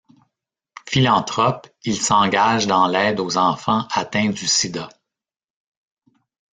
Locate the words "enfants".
3.37-3.87